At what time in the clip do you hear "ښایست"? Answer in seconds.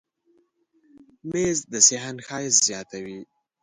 2.27-2.59